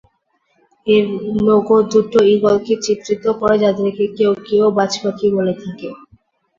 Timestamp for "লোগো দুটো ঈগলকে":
1.41-2.73